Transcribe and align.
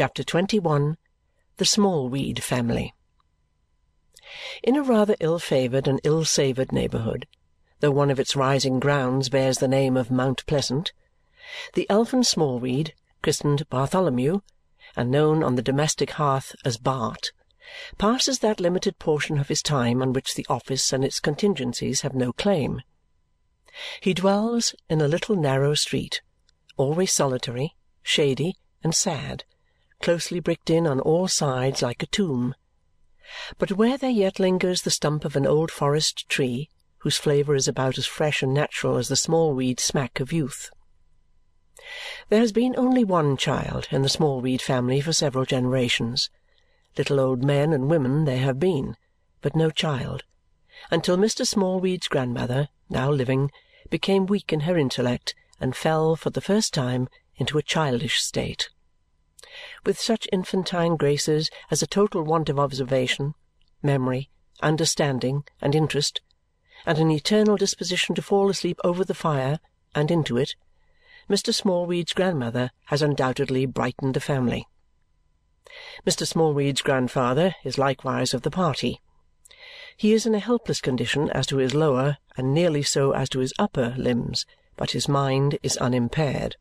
CHAPTER 0.00 0.24
XXI 0.24 0.96
The 1.58 1.66
Smallweed 1.66 2.42
Family 2.42 2.94
In 4.62 4.74
a 4.76 4.82
rather 4.82 5.14
ill-favoured 5.20 5.86
and 5.86 6.00
ill-savoured 6.04 6.72
neighbourhood, 6.72 7.28
though 7.80 7.90
one 7.90 8.10
of 8.10 8.18
its 8.18 8.34
rising 8.34 8.80
grounds 8.80 9.28
bears 9.28 9.58
the 9.58 9.68
name 9.68 9.98
of 9.98 10.10
Mount 10.10 10.46
Pleasant, 10.46 10.94
the 11.74 11.86
elfin 11.90 12.24
Smallweed, 12.24 12.94
christened 13.22 13.68
Bartholomew 13.68 14.40
and 14.96 15.10
known 15.10 15.42
on 15.42 15.56
the 15.56 15.62
domestic 15.62 16.12
hearth 16.12 16.56
as 16.64 16.78
Bart, 16.78 17.32
passes 17.98 18.38
that 18.38 18.58
limited 18.58 18.98
portion 18.98 19.36
of 19.36 19.48
his 19.48 19.62
time 19.62 20.00
on 20.00 20.14
which 20.14 20.34
the 20.34 20.46
office 20.48 20.94
and 20.94 21.04
its 21.04 21.20
contingencies 21.20 22.00
have 22.00 22.14
no 22.14 22.32
claim. 22.32 22.80
He 24.00 24.14
dwells 24.14 24.74
in 24.88 25.02
a 25.02 25.08
little 25.08 25.36
narrow 25.36 25.74
street, 25.74 26.22
always 26.78 27.12
solitary, 27.12 27.76
shady, 28.02 28.54
and 28.82 28.94
sad, 28.94 29.44
closely 30.00 30.40
bricked 30.40 30.70
in 30.70 30.86
on 30.86 31.00
all 31.00 31.28
sides 31.28 31.82
like 31.82 32.02
a 32.02 32.06
tomb. 32.06 32.54
But 33.58 33.72
where 33.72 33.96
there 33.96 34.10
yet 34.10 34.40
lingers 34.40 34.82
the 34.82 34.90
stump 34.90 35.24
of 35.24 35.36
an 35.36 35.46
old 35.46 35.70
forest 35.70 36.28
tree, 36.28 36.68
whose 36.98 37.16
flavour 37.16 37.54
is 37.54 37.68
about 37.68 37.96
as 37.96 38.06
fresh 38.06 38.42
and 38.42 38.52
natural 38.52 38.96
as 38.96 39.08
the 39.08 39.16
Smallweed 39.16 39.78
smack 39.78 40.20
of 40.20 40.32
youth. 40.32 40.70
There 42.28 42.40
has 42.40 42.52
been 42.52 42.74
only 42.76 43.04
one 43.04 43.36
child 43.36 43.88
in 43.90 44.02
the 44.02 44.08
Smallweed 44.08 44.60
family 44.60 45.00
for 45.00 45.12
several 45.12 45.44
generations. 45.44 46.28
Little 46.98 47.20
old 47.20 47.44
men 47.44 47.72
and 47.72 47.88
women 47.88 48.24
there 48.24 48.40
have 48.40 48.58
been, 48.58 48.96
but 49.40 49.56
no 49.56 49.70
child, 49.70 50.24
until 50.90 51.16
Mr. 51.16 51.46
Smallweed's 51.46 52.08
grandmother, 52.08 52.68
now 52.88 53.10
living, 53.10 53.50
became 53.88 54.26
weak 54.26 54.52
in 54.52 54.60
her 54.60 54.76
intellect 54.76 55.34
and 55.60 55.76
fell, 55.76 56.16
for 56.16 56.30
the 56.30 56.40
first 56.40 56.74
time, 56.74 57.08
into 57.36 57.58
a 57.58 57.62
childish 57.62 58.20
state. 58.20 58.70
With 59.84 59.98
such 59.98 60.28
infantine 60.32 60.96
graces 60.96 61.50
as 61.70 61.82
a 61.82 61.86
total 61.86 62.22
want 62.22 62.48
of 62.48 62.58
observation, 62.58 63.34
memory, 63.82 64.30
understanding, 64.62 65.44
and 65.60 65.74
interest, 65.74 66.20
and 66.84 66.98
an 66.98 67.10
eternal 67.10 67.56
disposition 67.56 68.14
to 68.14 68.22
fall 68.22 68.50
asleep 68.50 68.78
over 68.84 69.04
the 69.04 69.14
fire 69.14 69.60
and 69.94 70.10
into 70.10 70.36
it, 70.36 70.54
Mr. 71.28 71.54
Smallweed's 71.54 72.12
grandmother 72.12 72.70
has 72.86 73.02
undoubtedly 73.02 73.66
brightened 73.66 74.14
the 74.14 74.20
family. 74.20 74.66
Mr. 76.06 76.26
Smallweed's 76.26 76.82
grandfather 76.82 77.54
is 77.64 77.78
likewise 77.78 78.34
of 78.34 78.42
the 78.42 78.50
party. 78.50 79.00
He 79.96 80.12
is 80.12 80.26
in 80.26 80.34
a 80.34 80.40
helpless 80.40 80.80
condition 80.80 81.30
as 81.30 81.46
to 81.46 81.58
his 81.58 81.74
lower, 81.74 82.18
and 82.36 82.52
nearly 82.52 82.82
so 82.82 83.12
as 83.12 83.28
to 83.30 83.38
his 83.38 83.52
upper, 83.58 83.94
limbs, 83.96 84.46
but 84.76 84.92
his 84.92 85.08
mind 85.08 85.58
is 85.62 85.76
unimpaired. 85.76 86.56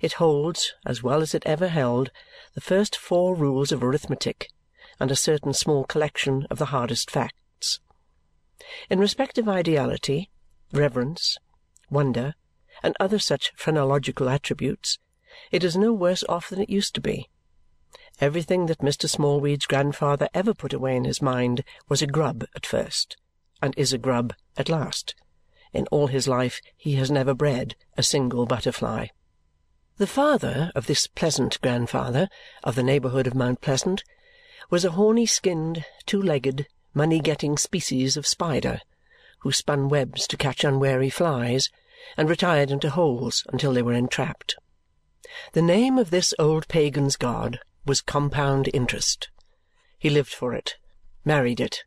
It 0.00 0.14
holds, 0.14 0.74
as 0.84 1.02
well 1.02 1.22
as 1.22 1.34
it 1.34 1.42
ever 1.46 1.68
held, 1.68 2.10
the 2.54 2.60
first 2.60 2.96
four 2.96 3.34
rules 3.34 3.72
of 3.72 3.82
arithmetic 3.82 4.50
and 5.00 5.10
a 5.10 5.16
certain 5.16 5.52
small 5.52 5.84
collection 5.84 6.46
of 6.50 6.58
the 6.58 6.66
hardest 6.66 7.10
facts. 7.10 7.80
In 8.90 8.98
respect 8.98 9.38
of 9.38 9.48
ideality, 9.48 10.30
reverence, 10.72 11.38
wonder, 11.90 12.34
and 12.82 12.96
other 12.98 13.18
such 13.18 13.52
phrenological 13.56 14.28
attributes, 14.28 14.98
it 15.50 15.64
is 15.64 15.76
no 15.76 15.92
worse 15.92 16.24
off 16.28 16.48
than 16.50 16.60
it 16.60 16.70
used 16.70 16.94
to 16.94 17.00
be. 17.00 17.28
Everything 18.20 18.66
that 18.66 18.78
Mr. 18.78 19.08
Smallweed's 19.08 19.66
grandfather 19.66 20.28
ever 20.34 20.52
put 20.52 20.72
away 20.72 20.96
in 20.96 21.04
his 21.04 21.22
mind 21.22 21.62
was 21.88 22.02
a 22.02 22.06
grub 22.06 22.44
at 22.56 22.66
first, 22.66 23.16
and 23.62 23.74
is 23.76 23.92
a 23.92 23.98
grub 23.98 24.34
at 24.56 24.68
last. 24.68 25.14
In 25.72 25.86
all 25.92 26.08
his 26.08 26.26
life 26.26 26.60
he 26.76 26.94
has 26.94 27.10
never 27.10 27.34
bred 27.34 27.76
a 27.96 28.02
single 28.02 28.46
butterfly. 28.46 29.08
The 29.98 30.06
father 30.06 30.70
of 30.76 30.86
this 30.86 31.08
pleasant 31.08 31.60
grandfather 31.60 32.28
of 32.62 32.76
the 32.76 32.84
neighbourhood 32.84 33.26
of 33.26 33.34
Mount 33.34 33.60
Pleasant 33.60 34.04
was 34.70 34.84
a 34.84 34.92
horny-skinned, 34.92 35.84
two-legged, 36.06 36.68
money-getting 36.94 37.58
species 37.58 38.16
of 38.16 38.24
spider 38.24 38.80
who 39.40 39.50
spun 39.50 39.88
webs 39.88 40.28
to 40.28 40.36
catch 40.36 40.62
unwary 40.62 41.10
flies 41.10 41.68
and 42.16 42.30
retired 42.30 42.70
into 42.70 42.90
holes 42.90 43.44
until 43.48 43.72
they 43.72 43.82
were 43.82 43.92
entrapped. 43.92 44.54
The 45.52 45.62
name 45.62 45.98
of 45.98 46.10
this 46.10 46.32
old 46.38 46.68
pagan's 46.68 47.16
god 47.16 47.58
was 47.84 48.00
compound 48.00 48.70
interest. 48.72 49.30
He 49.98 50.10
lived 50.10 50.32
for 50.32 50.54
it, 50.54 50.76
married 51.24 51.58
it, 51.58 51.82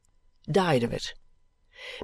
died 0.52 0.84
of 0.84 0.92
it. 0.92 1.14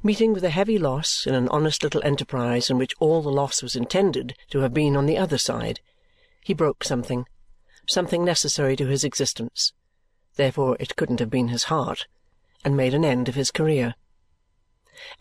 Meeting 0.03 0.31
with 0.31 0.45
a 0.45 0.51
heavy 0.51 0.77
loss 0.77 1.27
in 1.27 1.35
an 1.35 1.49
honest 1.49 1.83
little 1.83 2.01
enterprise 2.05 2.69
in 2.69 2.77
which 2.77 2.95
all 2.97 3.21
the 3.21 3.29
loss 3.29 3.61
was 3.61 3.75
intended 3.75 4.35
to 4.51 4.59
have 4.59 4.73
been 4.73 4.95
on 4.95 5.05
the 5.05 5.17
other 5.17 5.37
side, 5.37 5.81
he 6.47 6.53
broke 6.53 6.83
something, 6.83 7.25
something 7.87 8.25
necessary 8.25 8.75
to 8.75 8.87
his 8.87 9.03
existence 9.03 9.73
therefore 10.37 10.77
it 10.79 10.95
couldn't 10.95 11.19
have 11.19 11.29
been 11.29 11.49
his 11.49 11.65
heart, 11.65 12.07
and 12.63 12.77
made 12.77 12.93
an 12.93 13.03
end 13.03 13.27
of 13.27 13.35
his 13.35 13.51
career. 13.51 13.95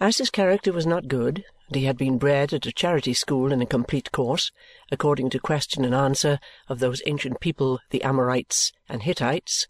As 0.00 0.18
his 0.18 0.30
character 0.30 0.72
was 0.72 0.86
not 0.86 1.08
good, 1.08 1.44
and 1.66 1.76
he 1.76 1.84
had 1.84 1.96
been 1.98 2.18
bred 2.18 2.54
at 2.54 2.66
a 2.66 2.72
charity 2.72 3.12
school 3.12 3.52
in 3.52 3.60
a 3.60 3.66
complete 3.66 4.12
course, 4.12 4.52
according 4.92 5.30
to 5.30 5.40
question 5.40 5.84
and 5.84 5.94
answer 5.94 6.38
of 6.68 6.78
those 6.78 7.02
ancient 7.06 7.40
people 7.40 7.80
the 7.90 8.02
Amorites 8.02 8.72
and 8.88 9.02
Hittites, 9.02 9.66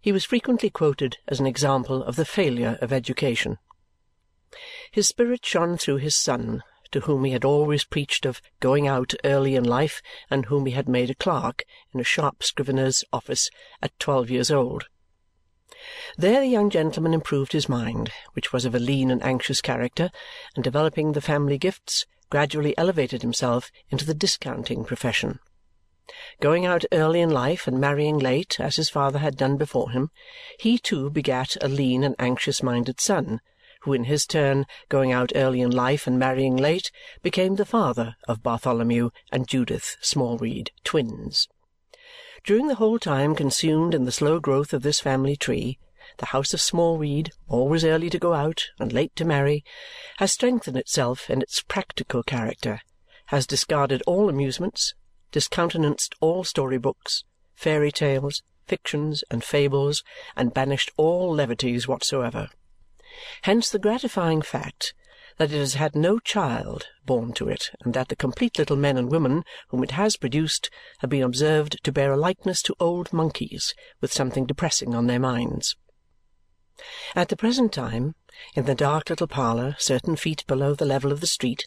he 0.00 0.12
was 0.12 0.24
frequently 0.24 0.70
quoted 0.70 1.16
as 1.26 1.40
an 1.40 1.46
example 1.46 2.02
of 2.02 2.16
the 2.16 2.26
failure 2.26 2.78
of 2.82 2.92
education. 2.92 3.58
His 4.90 5.08
spirit 5.08 5.46
shone 5.46 5.78
through 5.78 5.96
his 5.96 6.14
son, 6.14 6.62
to 6.94 7.00
whom 7.00 7.24
he 7.24 7.32
had 7.32 7.44
always 7.44 7.82
preached 7.82 8.24
of 8.24 8.40
going 8.60 8.86
out 8.86 9.14
early 9.24 9.56
in 9.56 9.64
life 9.64 10.00
and 10.30 10.44
whom 10.44 10.64
he 10.64 10.70
had 10.70 10.88
made 10.88 11.10
a 11.10 11.14
clerk 11.16 11.64
in 11.92 11.98
a 11.98 12.04
sharp 12.04 12.40
scrivener's 12.40 13.02
office 13.12 13.50
at 13.82 13.98
twelve 13.98 14.30
years 14.30 14.48
old. 14.48 14.84
There 16.16 16.40
the 16.40 16.46
young 16.46 16.70
gentleman 16.70 17.12
improved 17.12 17.50
his 17.50 17.68
mind, 17.68 18.12
which 18.34 18.52
was 18.52 18.64
of 18.64 18.76
a 18.76 18.78
lean 18.78 19.10
and 19.10 19.20
anxious 19.24 19.60
character, 19.60 20.08
and 20.54 20.62
developing 20.62 21.10
the 21.10 21.20
family 21.20 21.58
gifts, 21.58 22.06
gradually 22.30 22.78
elevated 22.78 23.22
himself 23.22 23.72
into 23.90 24.04
the 24.06 24.14
discounting 24.14 24.84
profession. 24.84 25.40
Going 26.40 26.64
out 26.64 26.84
early 26.92 27.20
in 27.20 27.30
life 27.30 27.66
and 27.66 27.80
marrying 27.80 28.20
late, 28.20 28.60
as 28.60 28.76
his 28.76 28.88
father 28.88 29.18
had 29.18 29.36
done 29.36 29.56
before 29.56 29.90
him, 29.90 30.10
he 30.60 30.78
too 30.78 31.10
begat 31.10 31.56
a 31.60 31.66
lean 31.66 32.04
and 32.04 32.14
anxious-minded 32.20 33.00
son, 33.00 33.40
who 33.84 33.92
in 33.92 34.04
his 34.04 34.26
turn, 34.26 34.64
going 34.88 35.12
out 35.12 35.30
early 35.34 35.60
in 35.60 35.70
life 35.70 36.06
and 36.06 36.18
marrying 36.18 36.56
late, 36.56 36.90
became 37.22 37.56
the 37.56 37.66
father 37.66 38.16
of 38.26 38.42
Bartholomew 38.42 39.10
and 39.30 39.46
Judith 39.46 39.96
Smallweed, 40.00 40.70
twins. 40.84 41.48
During 42.44 42.68
the 42.68 42.76
whole 42.76 42.98
time 42.98 43.34
consumed 43.34 43.94
in 43.94 44.04
the 44.04 44.12
slow 44.12 44.40
growth 44.40 44.72
of 44.72 44.82
this 44.82 45.00
family 45.00 45.36
tree, 45.36 45.78
the 46.16 46.26
house 46.26 46.54
of 46.54 46.60
Smallweed, 46.60 47.30
always 47.46 47.84
early 47.84 48.08
to 48.08 48.18
go 48.18 48.32
out 48.32 48.68
and 48.78 48.92
late 48.92 49.14
to 49.16 49.24
marry, 49.24 49.62
has 50.18 50.32
strengthened 50.32 50.76
itself 50.76 51.28
in 51.28 51.42
its 51.42 51.62
practical 51.62 52.22
character, 52.22 52.80
has 53.26 53.46
discarded 53.46 54.02
all 54.06 54.28
amusements, 54.28 54.94
discountenanced 55.30 56.14
all 56.20 56.42
story-books, 56.42 57.24
fairy 57.54 57.92
tales, 57.92 58.42
fictions, 58.66 59.24
and 59.30 59.44
fables, 59.44 60.02
and 60.36 60.54
banished 60.54 60.90
all 60.96 61.34
levities 61.34 61.86
whatsoever. 61.86 62.48
Hence 63.42 63.70
the 63.70 63.78
gratifying 63.78 64.42
fact 64.42 64.94
that 65.36 65.52
it 65.52 65.58
has 65.58 65.74
had 65.74 65.94
no 65.94 66.18
child 66.18 66.88
born 67.04 67.32
to 67.34 67.48
it 67.48 67.70
and 67.80 67.94
that 67.94 68.08
the 68.08 68.16
complete 68.16 68.58
little 68.58 68.76
men 68.76 68.96
and 68.96 69.10
women 69.10 69.44
whom 69.68 69.82
it 69.82 69.92
has 69.92 70.16
produced 70.16 70.70
have 70.98 71.10
been 71.10 71.22
observed 71.22 71.82
to 71.84 71.92
bear 71.92 72.12
a 72.12 72.16
likeness 72.16 72.62
to 72.62 72.76
old 72.78 73.12
monkeys 73.12 73.74
with 74.00 74.12
something 74.12 74.46
depressing 74.46 74.94
on 74.94 75.06
their 75.06 75.18
minds. 75.18 75.76
At 77.14 77.28
the 77.28 77.36
present 77.36 77.72
time, 77.72 78.14
in 78.54 78.64
the 78.64 78.74
dark 78.74 79.10
little 79.10 79.26
parlour 79.26 79.76
certain 79.78 80.16
feet 80.16 80.44
below 80.46 80.74
the 80.74 80.84
level 80.84 81.12
of 81.12 81.20
the 81.20 81.26
street, 81.26 81.66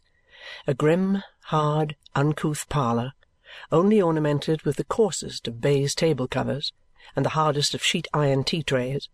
a 0.65 0.73
grim, 0.73 1.23
hard, 1.45 1.95
uncouth 2.15 2.67
parlour, 2.69 3.13
only 3.71 4.01
ornamented 4.01 4.63
with 4.63 4.75
the 4.75 4.83
coarsest 4.83 5.47
of 5.47 5.61
baize 5.61 5.95
table-covers 5.95 6.73
and 7.15 7.25
the 7.25 7.29
hardest 7.29 7.73
of 7.73 7.83
sheet-iron 7.83 8.43
tea-trays, 8.43 9.09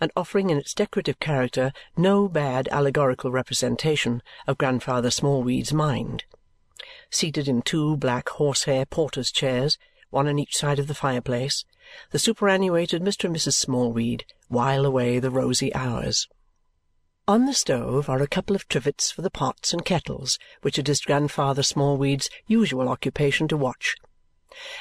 and 0.00 0.10
offering 0.16 0.50
in 0.50 0.58
its 0.58 0.74
decorative 0.74 1.20
character 1.20 1.72
no 1.96 2.28
bad 2.28 2.68
allegorical 2.70 3.30
representation 3.30 4.22
of 4.46 4.58
Grandfather 4.58 5.10
Smallweed's 5.10 5.72
mind. 5.72 6.24
Seated 7.10 7.48
in 7.48 7.62
two 7.62 7.96
black 7.96 8.28
horsehair 8.28 8.86
porter's 8.86 9.30
chairs, 9.30 9.78
one 10.10 10.28
on 10.28 10.38
each 10.38 10.56
side 10.56 10.78
of 10.78 10.86
the 10.86 10.94
fireplace, 10.94 11.64
the 12.10 12.18
superannuated 12.18 13.02
Mr. 13.02 13.24
and 13.24 13.36
Mrs. 13.36 13.54
Smallweed 13.54 14.24
while 14.48 14.84
away 14.86 15.18
the 15.18 15.30
rosy 15.30 15.74
hours. 15.74 16.28
On 17.26 17.46
the 17.46 17.54
stove 17.54 18.08
are 18.08 18.20
a 18.20 18.26
couple 18.26 18.54
of 18.54 18.68
trivets 18.68 19.10
for 19.10 19.22
the 19.22 19.30
pots 19.30 19.72
and 19.72 19.84
kettles 19.84 20.38
which 20.60 20.78
it 20.78 20.88
is 20.88 21.00
Grandfather 21.00 21.62
Smallweed's 21.62 22.28
usual 22.46 22.88
occupation 22.88 23.48
to 23.48 23.56
watch, 23.56 23.96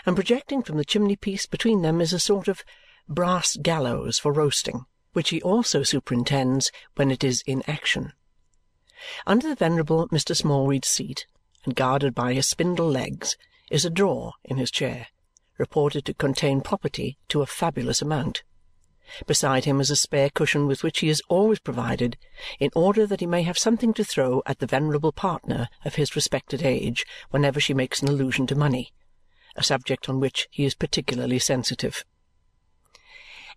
and 0.06 0.16
projecting 0.16 0.62
from 0.62 0.78
the 0.78 0.86
chimney-piece 0.86 1.46
between 1.46 1.82
them 1.82 2.02
is 2.02 2.12
a 2.12 2.20
sort 2.20 2.48
of 2.48 2.64
brass 3.08 3.56
gallows 3.56 4.20
for 4.20 4.32
roasting, 4.34 4.86
which 5.14 5.30
he 5.30 5.42
also 5.42 5.82
superintends 5.82 6.72
when 6.96 7.10
it 7.10 7.24
is 7.24 7.44
in 7.48 7.64
action. 7.68 8.14
Under 9.26 9.50
the 9.50 9.56
venerable 9.56 10.08
Mr. 10.10 10.36
Smallweed's 10.36 10.88
seat, 10.88 11.26
and 11.66 11.76
guarded 11.76 12.14
by 12.14 12.34
his 12.34 12.48
spindle 12.48 12.90
legs, 12.90 13.38
is 13.72 13.86
a 13.86 13.90
drawer 13.90 14.34
in 14.44 14.58
his 14.58 14.70
chair, 14.70 15.08
reported 15.58 16.06
to 16.06 16.14
contain 16.14 16.62
property 16.62 17.18
to 17.30 17.42
a 17.42 17.46
fabulous 17.46 18.02
amount. 18.02 18.44
Beside 19.28 19.66
him 19.66 19.82
is 19.82 19.92
a 19.92 19.96
spare 19.96 20.30
cushion 20.30 20.66
with 20.66 20.82
which 20.82 21.00
he 21.00 21.10
is 21.10 21.22
always 21.28 21.60
provided 21.60 22.18
in 22.60 22.72
order 22.74 23.06
that 23.06 23.20
he 23.20 23.28
may 23.28 23.44
have 23.44 23.58
something 23.58 23.94
to 23.94 24.04
throw 24.04 24.42
at 24.46 24.60
the 24.60 24.66
venerable 24.66 25.12
partner 25.12 25.70
of 25.84 25.96
his 25.96 26.16
respected 26.16 26.64
age 26.64 27.06
whenever 27.30 27.60
she 27.60 27.74
makes 27.74 28.02
an 28.02 28.08
allusion 28.08 28.48
to 28.48 28.56
money, 28.56 28.94
a 29.56 29.64
subject 29.64 30.08
on 30.08 30.20
which 30.20 30.48
he 30.50 30.66
is 30.66 30.74
particularly 30.74 31.38
sensitive. 31.38 32.06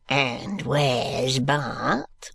"And 0.08 0.62
where's 0.62 1.40
Bart?" 1.40 2.30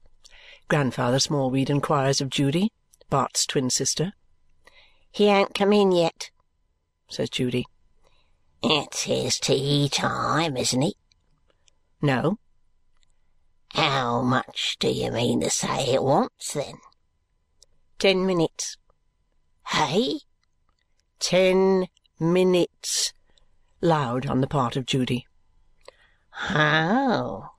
Grandfather 0.67 1.19
Smallweed 1.19 1.69
inquires 1.69 2.19
of 2.19 2.29
Judy, 2.29 2.71
Bart's 3.09 3.45
twin 3.45 3.69
sister. 3.69 4.13
"He 5.11 5.27
ain't 5.27 5.55
come 5.55 5.71
in 5.71 5.91
yet," 5.91 6.31
says 7.09 7.29
Judy. 7.29 7.65
"It's 8.61 9.03
his 9.03 9.39
tea 9.39 9.89
time, 9.89 10.57
isn't 10.57 10.83
it?" 10.83 10.95
No. 12.01 12.39
How 13.73 14.21
much 14.21 14.75
do 14.79 14.89
you 14.89 15.11
mean 15.11 15.39
to 15.39 15.49
say 15.49 15.93
it 15.93 16.03
wants, 16.03 16.53
then? 16.53 16.75
Ten 17.99 18.25
minutes. 18.25 18.75
Hey? 19.67 20.19
Ten 21.19 21.87
minutes. 22.19 23.13
Loud 23.79 24.25
on 24.25 24.41
the 24.41 24.47
part 24.47 24.75
of 24.75 24.85
Judy. 24.85 25.25
Oh, 26.49 27.51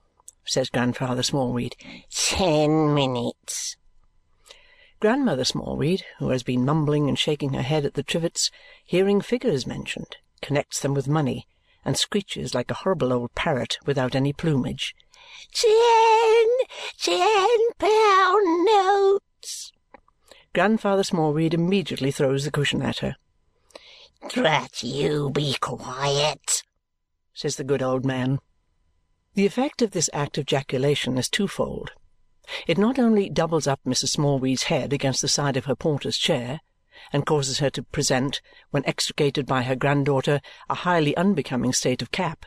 says 0.45 0.69
Grandfather 0.69 1.23
Smallweed. 1.23 1.75
Ten 2.11 2.93
minutes. 2.93 3.77
Grandmother 4.99 5.43
Smallweed, 5.43 6.03
who 6.19 6.29
has 6.29 6.43
been 6.43 6.65
mumbling 6.65 7.09
and 7.09 7.19
shaking 7.19 7.53
her 7.53 7.61
head 7.61 7.85
at 7.85 7.93
the 7.95 8.03
trivets, 8.03 8.49
hearing 8.85 9.19
figures 9.19 9.67
mentioned, 9.67 10.15
connects 10.41 10.79
them 10.79 10.93
with 10.93 11.07
money 11.07 11.45
and 11.85 11.97
screeches 11.97 12.55
like 12.55 12.71
a 12.71 12.75
horrible 12.75 13.11
old 13.11 13.35
parrot 13.35 13.77
without 13.85 14.15
any 14.15 14.31
plumage. 14.31 14.95
Ten, 15.51 16.47
ten 16.97 17.57
pound 17.77 18.65
notes. 18.65 19.71
Grandfather 20.53 21.03
Smallweed 21.03 21.53
immediately 21.53 22.11
throws 22.11 22.45
the 22.45 22.51
cushion 22.51 22.81
at 22.81 22.99
her. 22.99 23.15
Drat 24.29 24.83
you, 24.83 25.31
be 25.31 25.55
quiet, 25.59 26.63
says 27.33 27.57
the 27.57 27.63
good 27.63 27.81
old 27.81 28.05
man. 28.05 28.39
The 29.35 29.45
effect 29.47 29.81
of 29.81 29.91
this 29.91 30.11
act 30.13 30.37
of 30.37 30.45
jaculation 30.45 31.17
is 31.17 31.27
twofold. 31.27 31.91
It 32.67 32.77
not 32.77 32.99
only 32.99 33.29
doubles 33.29 33.65
up 33.65 33.79
Mrs. 33.83 34.09
Smallweed's 34.09 34.63
head 34.63 34.93
against 34.93 35.23
the 35.23 35.27
side 35.27 35.57
of 35.57 35.65
her 35.65 35.75
porter's 35.75 36.17
chair 36.17 36.61
and 37.11 37.25
causes 37.25 37.57
her 37.57 37.71
to 37.71 37.81
present, 37.81 38.41
when 38.69 38.85
extricated 38.85 39.47
by 39.47 39.63
her 39.63 39.75
granddaughter, 39.75 40.39
a 40.69 40.75
highly 40.75 41.17
unbecoming 41.17 41.73
state 41.73 42.03
of 42.03 42.11
cap, 42.11 42.45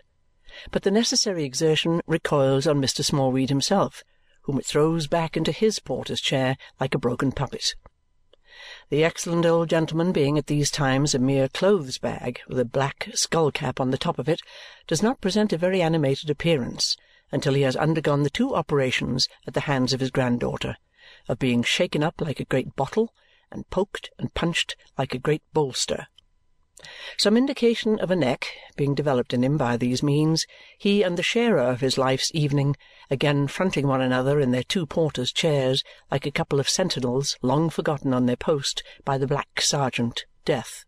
but 0.71 0.85
the 0.85 0.93
necessary 0.93 1.43
exertion 1.43 2.03
recoils 2.07 2.69
on 2.69 2.81
Mr. 2.81 3.05
Smallweed 3.05 3.49
himself, 3.49 4.05
whom 4.43 4.57
it 4.57 4.65
throws 4.65 5.09
back 5.09 5.37
into 5.37 5.51
his 5.51 5.81
porter's 5.81 6.21
chair 6.21 6.57
like 6.79 6.95
a 6.95 6.99
broken 6.99 7.33
puppet. 7.33 7.75
The 8.89 9.03
excellent 9.03 9.45
old 9.45 9.69
gentleman 9.69 10.13
being 10.13 10.39
at 10.39 10.47
these 10.47 10.71
times 10.71 11.13
a 11.13 11.19
mere 11.19 11.49
clothes 11.49 11.99
bag 11.99 12.41
with 12.47 12.61
a 12.61 12.65
black 12.65 13.09
skull 13.15 13.51
cap 13.51 13.81
on 13.81 13.91
the 13.91 13.99
top 13.99 14.17
of 14.17 14.29
it, 14.29 14.41
does 14.87 15.03
not 15.03 15.21
present 15.21 15.53
a 15.53 15.59
very 15.59 15.83
animated 15.83 16.31
appearance 16.31 16.97
until 17.33 17.55
he 17.55 17.63
has 17.63 17.75
undergone 17.75 18.23
the 18.23 18.31
two 18.31 18.55
operations 18.55 19.29
at 19.45 19.55
the 19.55 19.63
hands 19.63 19.93
of 19.93 19.99
his 19.99 20.13
granddaughter 20.13 20.77
of 21.29 21.41
being 21.41 21.65
shaken 21.65 22.05
up 22.05 22.21
like 22.21 22.39
a 22.39 22.45
great 22.45 22.77
bottle 22.77 23.13
and 23.51 23.69
poked 23.71 24.11
and 24.21 24.35
punched 24.35 24.77
like 24.97 25.15
a 25.15 25.19
great 25.19 25.43
bolster 25.53 26.07
some 27.17 27.39
indication 27.39 27.99
of 28.01 28.11
a 28.11 28.17
neck 28.17 28.49
being 28.77 28.95
developed 28.95 29.33
in 29.33 29.43
him 29.43 29.57
by 29.57 29.79
these 29.79 30.03
means, 30.03 30.47
he 30.77 31.03
and 31.03 31.17
the 31.17 31.23
sharer 31.23 31.59
of 31.59 31.81
his 31.81 31.97
life's 31.97 32.31
evening, 32.35 32.77
again 33.11 33.47
fronting 33.47 33.87
one 33.87 34.03
another 34.03 34.39
in 34.39 34.51
their 34.51 34.63
two 34.63 34.85
porters' 34.85 35.33
chairs 35.33 35.83
like 36.11 36.27
a 36.27 36.31
couple 36.31 36.61
of 36.61 36.69
sentinels 36.69 37.39
long 37.41 37.71
forgotten 37.71 38.13
on 38.13 38.27
their 38.27 38.37
post 38.37 38.83
by 39.07 39.17
the 39.17 39.27
black 39.27 39.63
sergeant, 39.63 40.27
Death. 40.45 40.85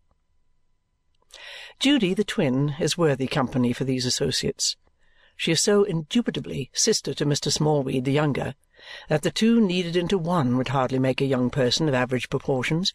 Judy 1.81 2.13
the 2.13 2.23
twin 2.23 2.75
is 2.79 2.99
worthy 2.99 3.27
company 3.27 3.73
for 3.73 3.85
these 3.85 4.05
associates. 4.05 4.77
She 5.37 5.53
is 5.53 5.63
so 5.63 5.85
indubitably 5.85 6.71
sister 6.75 7.15
to 7.15 7.25
Mr. 7.25 7.51
Smallweed 7.51 8.05
the 8.05 8.13
younger 8.13 8.57
that 9.09 9.23
the 9.23 9.31
two 9.31 9.59
kneaded 9.59 9.97
into 9.97 10.19
one 10.19 10.57
would 10.59 10.69
hardly 10.69 10.99
make 10.99 11.21
a 11.21 11.27
young 11.27 11.49
person 11.49 11.89
of 11.89 11.95
average 11.95 12.29
proportions 12.29 12.93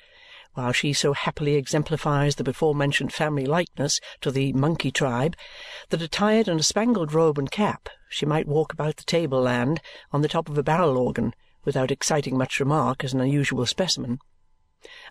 while 0.54 0.72
she 0.72 0.94
so 0.94 1.14
happily 1.14 1.56
exemplifies 1.56 2.36
the 2.36 2.44
before-mentioned 2.44 3.12
family 3.12 3.46
likeness 3.46 4.00
to 4.22 4.32
the 4.32 4.54
monkey 4.54 4.92
tribe 4.92 5.36
that 5.90 6.02
attired 6.02 6.48
in 6.48 6.60
a 6.60 6.64
spangled 6.64 7.14
robe 7.14 7.38
and 7.38 7.52
cap 7.52 7.90
she 8.10 8.26
might 8.26 8.48
walk 8.48 8.72
about 8.72 8.98
the 8.98 9.04
table-land 9.04 9.82
on 10.12 10.22
the 10.22 10.28
top 10.28 10.48
of 10.48 10.58
a 10.58 10.64
barrel-organ 10.64 11.34
without 11.66 11.92
exciting 11.92 12.38
much 12.38 12.60
remark 12.60 13.04
as 13.04 13.14
an 13.14 13.22
unusual 13.22 13.66
specimen. 13.66 14.20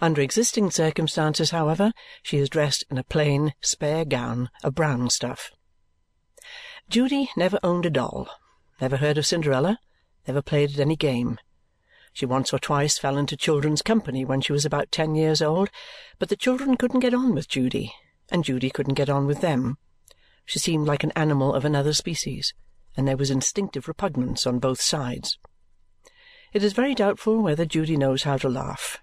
Under 0.00 0.20
existing 0.20 0.70
circumstances, 0.70 1.50
however, 1.50 1.92
she 2.22 2.38
is 2.38 2.48
dressed 2.48 2.84
in 2.90 2.98
a 2.98 3.04
plain, 3.04 3.54
spare 3.60 4.04
gown 4.04 4.50
of 4.62 4.74
brown 4.74 5.10
stuff. 5.10 5.50
Judy 6.88 7.30
never 7.36 7.58
owned 7.62 7.86
a 7.86 7.90
doll, 7.90 8.28
never 8.80 8.98
heard 8.98 9.18
of 9.18 9.26
Cinderella, 9.26 9.78
never 10.28 10.42
played 10.42 10.72
at 10.74 10.78
any 10.78 10.94
game. 10.94 11.38
She 12.12 12.26
once 12.26 12.52
or 12.52 12.58
twice 12.58 12.98
fell 12.98 13.16
into 13.16 13.36
children's 13.36 13.82
company 13.82 14.24
when 14.24 14.40
she 14.40 14.52
was 14.52 14.64
about 14.64 14.92
ten 14.92 15.14
years 15.14 15.40
old, 15.40 15.70
but 16.18 16.28
the 16.28 16.36
children 16.36 16.76
couldn't 16.76 17.00
get 17.00 17.14
on 17.14 17.34
with 17.34 17.48
Judy, 17.48 17.92
and 18.30 18.44
Judy 18.44 18.70
couldn't 18.70 18.94
get 18.94 19.08
on 19.08 19.26
with 19.26 19.40
them. 19.40 19.78
She 20.44 20.58
seemed 20.58 20.86
like 20.86 21.04
an 21.04 21.12
animal 21.12 21.54
of 21.54 21.64
another 21.64 21.92
species, 21.92 22.52
and 22.96 23.08
there 23.08 23.16
was 23.16 23.30
instinctive 23.30 23.88
repugnance 23.88 24.46
on 24.46 24.58
both 24.58 24.80
sides. 24.80 25.38
It 26.52 26.62
is 26.62 26.74
very 26.74 26.94
doubtful 26.94 27.40
whether 27.42 27.64
Judy 27.64 27.96
knows 27.96 28.24
how 28.24 28.36
to 28.38 28.48
laugh. 28.48 28.98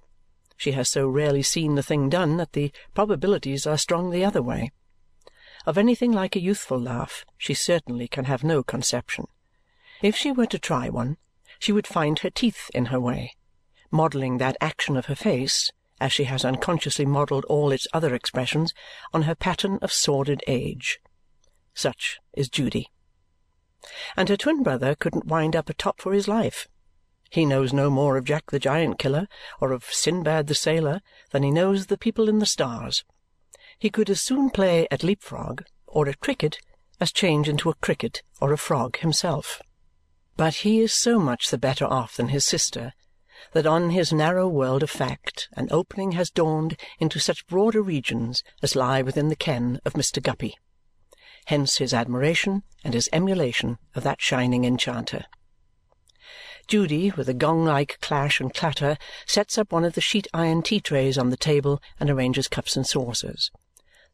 She 0.55 0.73
has 0.73 0.89
so 0.89 1.07
rarely 1.07 1.41
seen 1.41 1.75
the 1.75 1.83
thing 1.83 2.09
done 2.09 2.37
that 2.37 2.53
the 2.53 2.71
probabilities 2.93 3.65
are 3.65 3.77
strong 3.77 4.11
the 4.11 4.25
other 4.25 4.41
way. 4.41 4.71
Of 5.65 5.77
anything 5.77 6.11
like 6.11 6.35
a 6.35 6.41
youthful 6.41 6.79
laugh 6.79 7.25
she 7.37 7.53
certainly 7.53 8.07
can 8.07 8.25
have 8.25 8.43
no 8.43 8.61
conception. 8.61 9.25
If 10.01 10.15
she 10.15 10.31
were 10.31 10.45
to 10.45 10.59
try 10.59 10.89
one, 10.89 11.17
she 11.59 11.71
would 11.71 11.85
find 11.85 12.19
her 12.19 12.29
teeth 12.29 12.71
in 12.73 12.85
her 12.85 12.99
way, 12.99 13.35
modelling 13.91 14.37
that 14.37 14.57
action 14.59 14.97
of 14.97 15.05
her 15.07 15.15
face, 15.15 15.71
as 16.01 16.13
she 16.13 16.23
has 16.23 16.45
unconsciously 16.45 17.05
modelled 17.05 17.45
all 17.45 17.71
its 17.71 17.87
other 17.93 18.15
expressions, 18.15 18.73
on 19.13 19.23
her 19.23 19.35
pattern 19.35 19.77
of 19.81 19.91
sordid 19.91 20.41
age. 20.47 20.99
Such 21.73 22.19
is 22.33 22.49
Judy. 22.49 22.87
And 24.15 24.29
her 24.29 24.37
twin 24.37 24.63
brother 24.63 24.95
couldn't 24.95 25.25
wind 25.25 25.55
up 25.55 25.69
a 25.69 25.73
top 25.73 26.01
for 26.01 26.13
his 26.13 26.27
life. 26.27 26.67
He 27.29 27.45
knows 27.45 27.71
no 27.71 27.89
more 27.89 28.17
of 28.17 28.25
Jack 28.25 28.49
the 28.51 28.59
Giant 28.59 28.97
Killer 28.97 29.27
or 29.61 29.71
of 29.71 29.85
Sinbad 29.85 30.47
the 30.47 30.55
Sailor 30.55 31.01
than 31.31 31.43
he 31.43 31.51
knows 31.51 31.85
the 31.85 31.97
people 31.97 32.27
in 32.27 32.39
the 32.39 32.45
stars. 32.45 33.03
He 33.77 33.89
could 33.89 34.09
as 34.09 34.21
soon 34.21 34.49
play 34.49 34.87
at 34.89 35.03
leap-frog 35.03 35.63
or 35.87 36.09
at 36.09 36.19
cricket 36.19 36.57
as 36.99 37.11
change 37.11 37.47
into 37.47 37.69
a 37.69 37.75
cricket 37.75 38.23
or 38.41 38.51
a 38.51 38.57
frog 38.57 38.97
himself. 38.97 39.61
But 40.39 40.63
he 40.63 40.79
is 40.79 40.93
so 40.93 41.19
much 41.19 41.49
the 41.49 41.57
better 41.57 41.83
off 41.83 42.15
than 42.15 42.29
his 42.29 42.45
sister 42.45 42.93
that 43.51 43.65
on 43.65 43.89
his 43.89 44.13
narrow 44.13 44.47
world 44.47 44.83
of 44.83 44.89
fact 44.89 45.49
an 45.51 45.67
opening 45.69 46.13
has 46.13 46.29
dawned 46.29 46.79
into 46.97 47.19
such 47.19 47.45
broader 47.45 47.81
regions 47.81 48.41
as 48.61 48.73
lie 48.73 49.01
within 49.01 49.27
the 49.27 49.35
ken 49.35 49.81
of 49.83 49.95
Mr. 49.95 50.23
Guppy. 50.23 50.55
Hence 51.47 51.79
his 51.79 51.93
admiration 51.93 52.63
and 52.85 52.93
his 52.93 53.09
emulation 53.11 53.79
of 53.95 54.03
that 54.03 54.21
shining 54.21 54.63
enchanter. 54.63 55.25
Judy, 56.69 57.11
with 57.11 57.27
a 57.27 57.33
gong-like 57.33 57.97
clash 57.99 58.39
and 58.39 58.53
clatter, 58.53 58.97
sets 59.25 59.57
up 59.57 59.73
one 59.73 59.83
of 59.83 59.93
the 59.93 59.99
sheet-iron 59.99 60.61
tea-trays 60.61 61.17
on 61.17 61.31
the 61.31 61.35
table 61.35 61.81
and 61.99 62.09
arranges 62.09 62.47
cups 62.47 62.77
and 62.77 62.87
saucers. 62.87 63.51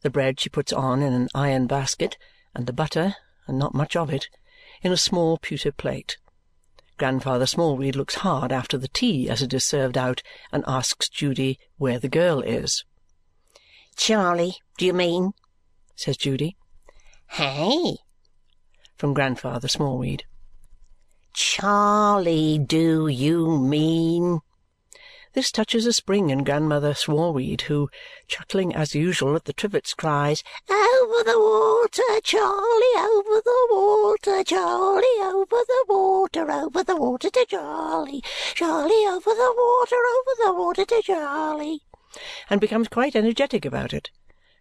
The 0.00 0.10
bread 0.10 0.40
she 0.40 0.48
puts 0.48 0.72
on 0.72 1.02
in 1.02 1.12
an 1.12 1.28
iron 1.36 1.68
basket, 1.68 2.18
and 2.52 2.66
the 2.66 2.72
butter, 2.72 3.14
and 3.46 3.60
not 3.60 3.74
much 3.74 3.94
of 3.94 4.10
it, 4.10 4.28
in 4.86 4.92
a 4.92 4.96
small 4.96 5.36
pewter 5.36 5.72
plate. 5.72 6.16
Grandfather 6.96 7.44
Smallweed 7.44 7.96
looks 7.96 8.14
hard 8.14 8.52
after 8.52 8.78
the 8.78 8.86
tea 8.86 9.28
as 9.28 9.42
it 9.42 9.52
is 9.52 9.64
served 9.64 9.98
out 9.98 10.22
and 10.52 10.62
asks 10.64 11.08
Judy 11.08 11.58
where 11.76 11.98
the 11.98 12.08
girl 12.08 12.40
is. 12.40 12.84
Charley, 13.96 14.54
do 14.78 14.86
you 14.86 14.92
mean? 14.92 15.32
says 15.96 16.16
Judy. 16.16 16.56
Hey? 17.30 17.96
From 18.96 19.12
Grandfather 19.12 19.66
Smallweed. 19.66 20.22
Charley, 21.34 22.56
do 22.56 23.08
you 23.08 23.58
mean? 23.58 24.38
This 25.36 25.52
touches 25.52 25.84
a 25.84 25.92
spring 25.92 26.30
in 26.30 26.44
Grandmother 26.44 26.94
Smallweed, 26.94 27.60
who, 27.68 27.90
chuckling 28.26 28.74
as 28.74 28.94
usual 28.94 29.36
at 29.36 29.44
the 29.44 29.52
trivets, 29.52 29.92
cries, 29.92 30.42
Over 30.70 31.24
the 31.24 31.38
water, 31.38 32.20
Charley, 32.22 32.94
over 32.96 33.42
the 33.44 33.68
water, 33.70 34.42
Charley, 34.42 35.04
over 35.20 35.44
the 35.44 35.84
water, 35.90 36.50
over 36.50 36.82
the 36.82 36.96
water 36.96 37.28
to 37.28 37.44
Charley, 37.46 38.24
Charley, 38.54 39.04
over 39.06 39.34
the 39.34 39.54
water, 39.54 39.96
over 39.96 40.30
the 40.42 40.54
water 40.54 40.86
to 40.86 41.02
Charley, 41.02 41.82
and 42.48 42.58
becomes 42.58 42.88
quite 42.88 43.14
energetic 43.14 43.66
about 43.66 43.92
it. 43.92 44.08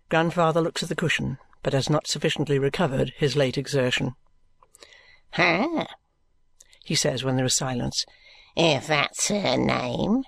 Grandfather 0.09 0.59
looks 0.59 0.83
at 0.83 0.89
the 0.89 0.95
cushion, 0.95 1.37
but 1.63 1.71
has 1.71 1.89
not 1.89 2.05
sufficiently 2.05 2.59
recovered 2.59 3.13
his 3.15 3.37
late 3.37 3.57
exertion. 3.57 4.15
"Ha!" 5.35 5.87
he 6.83 6.95
says 6.95 7.23
when 7.23 7.37
there 7.37 7.45
is 7.45 7.55
silence. 7.55 8.05
If 8.57 8.87
that's 8.87 9.29
her 9.29 9.55
name. 9.55 10.25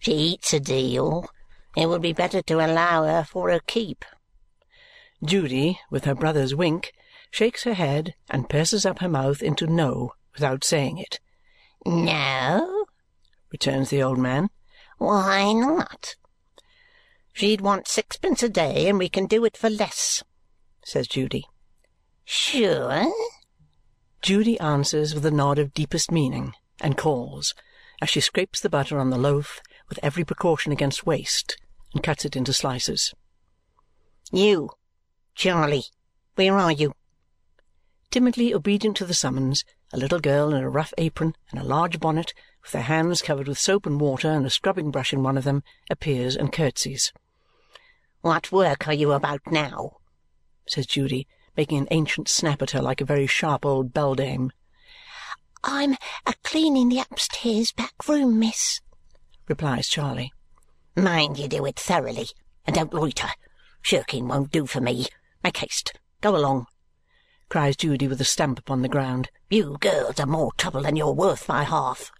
She 0.00 0.12
eats 0.12 0.54
a 0.54 0.60
deal. 0.60 1.28
It 1.76 1.88
would 1.88 2.02
be 2.02 2.14
better 2.14 2.42
to 2.42 2.64
allow 2.64 3.04
her 3.04 3.22
for 3.22 3.50
her 3.50 3.60
keep. 3.60 4.04
Judy, 5.22 5.78
with 5.90 6.06
her 6.06 6.14
brother's 6.14 6.54
wink, 6.54 6.92
shakes 7.30 7.64
her 7.64 7.74
head 7.74 8.14
and 8.30 8.48
purses 8.48 8.86
up 8.86 9.00
her 9.00 9.08
mouth 9.08 9.42
into 9.42 9.66
no 9.66 10.14
without 10.32 10.64
saying 10.64 10.98
it. 10.98 11.20
No? 11.84 12.86
returns 13.52 13.90
the 13.90 14.02
old 14.02 14.18
man. 14.18 14.48
Why 14.98 15.52
not? 15.52 16.16
She'd 17.32 17.60
want 17.60 17.88
sixpence 17.88 18.42
a 18.42 18.48
day, 18.48 18.88
and 18.88 18.98
we 18.98 19.08
can 19.08 19.26
do 19.26 19.44
it 19.44 19.56
for 19.56 19.68
less, 19.68 20.22
says 20.84 21.06
Judy. 21.08 21.44
Sure? 22.24 23.12
Judy 24.22 24.58
answers 24.60 25.14
with 25.14 25.26
a 25.26 25.30
nod 25.30 25.58
of 25.58 25.74
deepest 25.74 26.10
meaning 26.10 26.54
and 26.80 26.96
calls, 26.96 27.54
as 28.00 28.08
she 28.08 28.20
scrapes 28.20 28.60
the 28.60 28.70
butter 28.70 28.98
on 28.98 29.10
the 29.10 29.18
loaf 29.18 29.60
with 29.90 30.00
every 30.02 30.24
precaution 30.24 30.72
against 30.72 31.04
waste 31.04 31.58
and 31.92 32.02
cuts 32.02 32.24
it 32.24 32.36
into 32.36 32.54
slices. 32.54 33.12
You, 34.32 34.70
Charley, 35.34 35.84
where 36.36 36.56
are 36.56 36.72
you? 36.72 36.94
Timidly 38.10 38.54
obedient 38.54 38.96
to 38.96 39.04
the 39.04 39.14
summons, 39.14 39.64
a 39.92 39.98
little 39.98 40.20
girl 40.20 40.54
in 40.54 40.62
a 40.62 40.70
rough 40.70 40.94
apron 40.96 41.34
and 41.50 41.60
a 41.60 41.64
large 41.64 42.00
bonnet, 42.00 42.32
with 42.62 42.72
her 42.72 42.82
hands 42.82 43.22
covered 43.22 43.48
with 43.48 43.58
soap 43.58 43.86
and 43.86 44.00
water 44.00 44.30
and 44.30 44.46
a 44.46 44.50
scrubbing 44.50 44.90
brush 44.90 45.12
in 45.12 45.22
one 45.22 45.36
of 45.36 45.44
them, 45.44 45.62
appears 45.90 46.36
and 46.36 46.52
curtsies. 46.52 47.12
What 48.20 48.52
work 48.52 48.86
are 48.86 48.94
you 48.94 49.12
about 49.12 49.40
now? 49.50 49.96
says 50.66 50.86
Judy, 50.86 51.26
making 51.56 51.78
an 51.78 51.88
ancient 51.90 52.28
snap 52.28 52.62
at 52.62 52.70
her 52.70 52.82
like 52.82 53.00
a 53.00 53.04
very 53.04 53.26
sharp 53.26 53.66
old 53.66 53.92
beldame. 53.92 54.50
I'm 55.64 55.96
a 56.26 56.34
cleaning 56.42 56.88
the 56.88 57.00
upstairs 57.00 57.72
back 57.72 58.08
room, 58.08 58.38
miss, 58.38 58.80
replies 59.50 59.88
Charley. 59.88 60.32
Mind 60.96 61.38
you 61.38 61.48
do 61.48 61.66
it 61.66 61.78
thoroughly, 61.78 62.28
and 62.66 62.74
don't 62.74 62.94
loiter. 62.94 63.28
Shirking 63.82 64.28
won't 64.28 64.50
do 64.50 64.64
for 64.64 64.80
me. 64.80 65.06
Make 65.44 65.58
haste. 65.58 65.92
Go 66.22 66.36
along, 66.36 66.66
cries 67.50 67.76
Judy 67.76 68.06
with 68.06 68.20
a 68.20 68.24
stamp 68.24 68.58
upon 68.58 68.82
the 68.82 68.88
ground. 68.88 69.28
You 69.50 69.76
girls 69.80 70.20
are 70.20 70.26
more 70.26 70.52
trouble 70.56 70.82
than 70.82 70.96
you're 70.96 71.12
worth 71.12 71.46
by 71.46 71.64
half. 71.64 72.12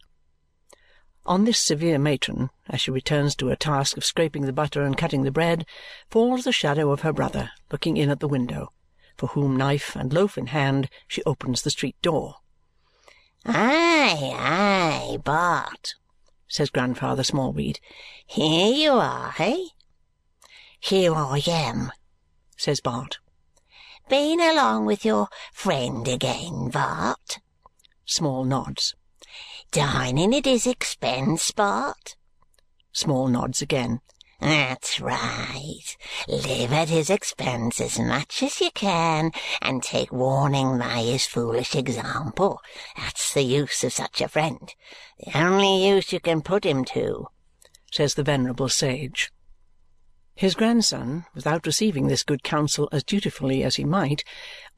On 1.24 1.44
this 1.44 1.58
severe 1.58 1.98
matron, 1.98 2.50
as 2.68 2.80
she 2.80 2.90
returns 2.90 3.36
to 3.36 3.46
her 3.46 3.56
task 3.56 3.96
of 3.96 4.04
scraping 4.04 4.46
the 4.46 4.52
butter 4.52 4.82
and 4.82 4.96
cutting 4.96 5.22
the 5.22 5.30
bread, 5.30 5.66
falls 6.10 6.44
the 6.44 6.52
shadow 6.52 6.90
of 6.90 7.02
her 7.02 7.12
brother, 7.12 7.50
looking 7.70 7.96
in 7.96 8.10
at 8.10 8.20
the 8.20 8.26
window, 8.26 8.72
for 9.16 9.28
whom, 9.28 9.56
knife 9.56 9.94
and 9.94 10.12
loaf 10.12 10.36
in 10.36 10.48
hand, 10.48 10.88
she 11.06 11.22
opens 11.24 11.62
the 11.62 11.70
street 11.70 11.96
door. 12.02 12.36
Aye, 13.44 14.32
aye, 14.34 15.18
Bart, 15.22 15.94
says 16.50 16.68
Grandfather 16.68 17.22
Smallweed. 17.22 17.78
Here 18.26 18.74
you 18.74 18.92
are, 18.92 19.32
eh? 19.38 19.68
Here 20.80 21.14
I 21.14 21.40
am, 21.46 21.92
says 22.56 22.80
Bart. 22.80 23.18
Been 24.08 24.40
along 24.40 24.84
with 24.84 25.04
your 25.04 25.28
friend 25.52 26.06
again, 26.08 26.68
Bart? 26.68 27.38
Small 28.04 28.44
nods. 28.44 28.96
Dining 29.70 30.34
at 30.34 30.44
his 30.44 30.66
expense, 30.66 31.52
Bart? 31.52 32.16
Small 32.92 33.28
nods 33.28 33.62
again. 33.62 34.00
That's 34.40 35.00
right. 35.00 35.96
Live 36.26 36.72
at 36.72 36.88
his 36.88 37.10
expense 37.10 37.78
as 37.78 37.98
much 37.98 38.42
as 38.42 38.58
you 38.60 38.70
can, 38.70 39.32
and 39.60 39.82
take 39.82 40.10
warning 40.10 40.78
by 40.78 41.02
his 41.02 41.26
foolish 41.26 41.74
example. 41.74 42.60
That's 42.96 43.34
the 43.34 43.42
use 43.42 43.84
of 43.84 43.92
such 43.92 44.22
a 44.22 44.28
friend. 44.28 44.74
The 45.18 45.38
only 45.38 45.86
use 45.86 46.12
you 46.12 46.20
can 46.20 46.40
put 46.40 46.64
him 46.64 46.86
to, 46.86 47.26
says 47.92 48.14
the 48.14 48.22
venerable 48.22 48.70
sage. 48.70 49.30
His 50.34 50.54
grandson, 50.54 51.26
without 51.34 51.66
receiving 51.66 52.06
this 52.06 52.22
good 52.22 52.42
counsel 52.42 52.88
as 52.92 53.04
dutifully 53.04 53.62
as 53.62 53.76
he 53.76 53.84
might, 53.84 54.24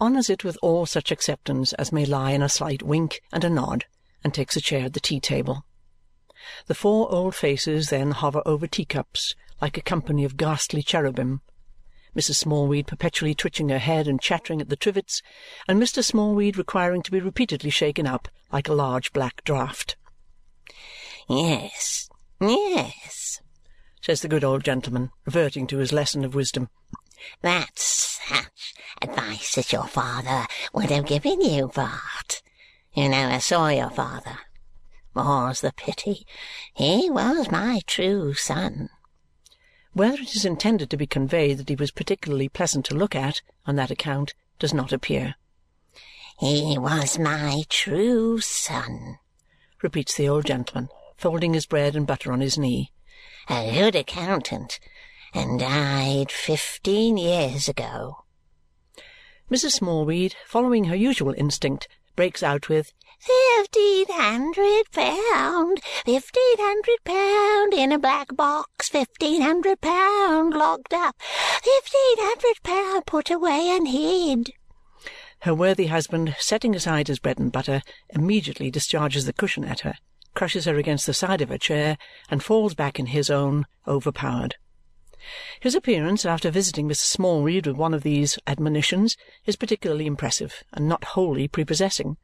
honours 0.00 0.28
it 0.28 0.42
with 0.42 0.59
all 0.61 0.87
such 0.87 1.12
acceptance 1.12 1.73
as 1.75 1.92
may 1.92 2.04
lie 2.04 2.33
in 2.33 2.42
a 2.42 2.49
slight 2.49 2.83
wink 2.83 3.23
and 3.33 3.45
a 3.45 3.50
nod, 3.50 3.85
and 4.25 4.35
takes 4.35 4.57
a 4.57 4.61
chair 4.61 4.87
at 4.87 4.95
the 4.95 4.99
tea-table. 4.99 5.64
The 6.66 6.75
four 6.75 7.09
old 7.12 7.37
faces 7.37 7.90
then 7.90 8.11
hover 8.11 8.42
over 8.45 8.66
teacups 8.66 9.37
like 9.62 9.78
a 9.78 9.83
company 9.83 10.25
of 10.25 10.37
ghastly 10.37 10.83
cherubim, 10.83 11.40
Mrs. 12.16 12.35
Smallweed 12.35 12.88
perpetually 12.88 13.33
twitching 13.33 13.69
her 13.69 13.78
head 13.78 14.09
and 14.09 14.21
chattering 14.21 14.61
at 14.61 14.69
the 14.69 14.76
trivets, 14.76 15.23
and 15.69 15.81
Mr. 15.81 16.04
Smallweed 16.04 16.59
requiring 16.59 17.00
to 17.02 17.12
be 17.12 17.21
repeatedly 17.21 17.71
shaken 17.71 18.04
up 18.04 18.28
like 18.50 18.69
a 18.69 18.75
large 18.75 19.12
black 19.12 19.45
draught. 19.45 19.95
Yes, 21.28 22.11
yes, 22.40 23.40
says 24.00 24.21
the 24.21 24.28
good 24.28 24.42
old 24.42 24.64
gentleman, 24.64 25.11
reverting 25.26 25.69
to 25.69 25.78
his 25.78 25.92
lesson 25.92 26.25
of 26.25 26.35
wisdom. 26.35 26.69
That's 27.40 28.19
such 28.28 28.75
advice 29.00 29.57
as 29.57 29.73
your 29.73 29.87
father 29.87 30.47
would 30.75 30.90
have 30.90 31.07
given 31.07 31.40
you, 31.40 31.71
Bart. 31.73 32.42
You 32.95 33.09
never 33.09 33.40
saw 33.40 33.69
your 33.69 33.90
father. 33.90 34.40
More's 35.14 35.61
the 35.61 35.73
pity. 35.73 36.26
He 36.75 37.09
was 37.09 37.49
my 37.50 37.81
true 37.87 38.35
son. 38.35 38.90
Whether 39.92 40.22
it 40.22 40.34
is 40.34 40.44
intended 40.44 40.90
to 40.90 40.96
be 40.96 41.06
conveyed 41.06 41.58
that 41.58 41.68
he 41.68 41.75
was 41.75 41.90
particularly 41.90 42.49
pleasant 42.49 42.84
to 42.87 42.94
look 42.94 43.14
at 43.14 43.42
on 43.66 43.76
that 43.76 43.90
account 43.90 44.34
does 44.58 44.72
not 44.72 44.92
appear. 44.92 45.34
He 46.38 46.76
was 46.78 47.18
my 47.18 47.64
true 47.68 48.40
son, 48.40 49.18
repeats 49.82 50.16
the 50.16 50.28
old 50.28 50.46
gentleman, 50.46 50.88
folding 51.16 51.54
his 51.54 51.66
bread 51.66 51.94
and 51.94 52.06
butter 52.06 52.32
on 52.32 52.40
his 52.40 52.58
knee 52.58 52.92
a 53.49 53.72
good 53.72 53.96
accountant, 53.96 54.78
and 55.34 55.58
died 55.58 56.30
fifteen 56.30 57.16
years 57.16 57.68
ago. 57.68 58.25
Mrs. 59.50 59.72
Smallweed, 59.72 60.37
following 60.46 60.84
her 60.84 60.96
usual 60.96 61.34
instinct, 61.37 61.88
breaks 62.14 62.42
out 62.42 62.68
with, 62.68 62.92
Fifteen 63.25 64.07
hundred 64.09 64.91
pound, 64.91 65.81
fifteen 66.05 66.57
hundred 66.59 66.99
pound 67.05 67.73
in 67.73 67.93
a 67.93 67.99
black 67.99 68.35
box, 68.35 68.88
fifteen 68.88 69.43
hundred 69.43 69.81
pound 69.81 70.55
locked 70.55 70.93
up, 70.93 71.14
fifteen 71.21 72.17
hundred 72.19 72.62
pound 72.64 73.07
put 73.07 73.31
away 73.31 73.69
and 73.69 73.87
hid. 73.87 74.52
Her 75.43 75.55
worthy 75.55 75.87
husband, 75.87 76.35
setting 76.41 76.75
aside 76.75 77.07
his 77.07 77.21
bread 77.21 77.38
and 77.38 77.52
butter, 77.52 77.83
immediately 78.11 78.73
discharges 78.73 79.25
the 79.25 79.33
cushion 79.33 79.64
at 79.64 79.81
her 79.81 79.95
crushes 80.35 80.64
her 80.64 80.76
against 80.76 81.07
the 81.07 81.14
side 81.14 81.41
of 81.43 81.49
her 81.50 81.59
chair, 81.59 81.97
and 82.31 82.43
falls 82.43 82.75
back 82.75 82.99
in 82.99 83.07
his 83.07 83.31
own, 83.31 83.67
overpowered. 83.87 84.57
His 85.61 85.75
appearance, 85.75 86.25
after 86.25 86.50
visiting 86.50 86.88
Mrs. 86.88 87.05
Smallweed 87.05 87.67
with 87.67 87.76
one 87.76 87.95
of 87.95 88.02
these 88.02 88.38
admonitions, 88.47 89.17
is 89.47 89.57
particularly 89.57 90.07
impressive 90.07 90.64
and 90.73 90.88
not 90.88 91.05
wholly 91.05 91.47
prepossessing. 91.47 92.17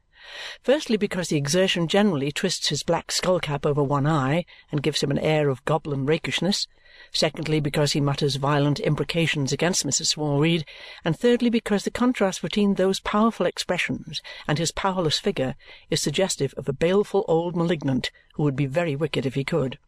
Firstly, 0.63 0.97
because 0.97 1.29
the 1.29 1.37
exertion 1.37 1.87
generally 1.87 2.31
twists 2.31 2.69
his 2.69 2.83
black 2.83 3.11
skull-cap 3.11 3.65
over 3.65 3.83
one 3.83 4.07
eye 4.07 4.45
and 4.71 4.83
gives 4.83 5.01
him 5.01 5.11
an 5.11 5.19
air 5.19 5.49
of 5.49 5.63
goblin 5.65 6.05
rakishness 6.05 6.67
secondly, 7.11 7.59
because 7.59 7.93
he 7.93 8.01
mutters 8.01 8.35
violent 8.35 8.79
imprecations 8.79 9.51
against 9.51 9.85
Mrs. 9.85 10.07
Smallweed; 10.07 10.65
and 11.05 11.17
thirdly, 11.17 11.49
because 11.49 11.83
the 11.83 11.91
contrast 11.91 12.41
between 12.41 12.73
those 12.73 12.99
powerful 12.99 13.45
expressions 13.45 14.21
and 14.47 14.57
his 14.57 14.71
powerless 14.71 15.17
figure 15.17 15.55
is 15.89 16.01
suggestive 16.01 16.53
of 16.57 16.67
a 16.67 16.73
baleful 16.73 17.23
old 17.27 17.55
malignant 17.55 18.11
who 18.33 18.43
would 18.43 18.55
be 18.55 18.65
very 18.65 18.95
wicked 18.95 19.25
if 19.25 19.35
he 19.35 19.43
could. 19.43 19.79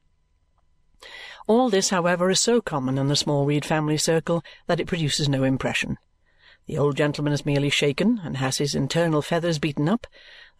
All 1.47 1.69
this, 1.69 1.89
however, 1.89 2.29
is 2.29 2.39
so 2.39 2.61
common 2.61 2.97
in 2.97 3.07
the 3.07 3.15
Smallweed 3.15 3.65
family 3.65 3.97
circle 3.97 4.43
that 4.67 4.79
it 4.79 4.87
produces 4.87 5.27
no 5.27 5.43
impression. 5.43 5.97
The 6.67 6.77
old 6.77 6.95
gentleman 6.95 7.33
is 7.33 7.45
merely 7.45 7.69
shaken 7.69 8.21
and 8.23 8.37
has 8.37 8.59
his 8.59 8.75
internal 8.75 9.21
feathers 9.21 9.59
beaten 9.59 9.89
up, 9.89 10.07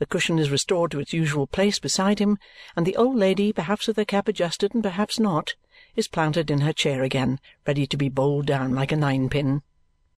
the 0.02 0.08
cushion 0.08 0.40
is 0.40 0.50
restored 0.50 0.90
to 0.92 1.00
its 1.00 1.14
usual 1.14 1.46
place 1.46 1.78
beside 1.78 2.18
him, 2.18 2.40
and 2.76 2.88
the 2.88 2.96
old 2.96 3.16
lady, 3.16 3.54
perhaps 3.54 3.86
with 3.86 3.98
her 3.98 4.06
cap 4.06 4.28
adjusted 4.28 4.74
and 4.74 4.82
perhaps 4.82 5.20
not, 5.20 5.54
is 5.96 6.08
planted 6.08 6.50
in 6.50 6.62
her 6.62 6.74
chair 6.74 7.04
again, 7.04 7.40
ready 7.68 7.86
to 7.86 7.98
be 7.98 8.10
bowled 8.10 8.48
down 8.48 8.74
like 8.74 8.92
a 8.92 8.96
ninepin. 8.96 9.62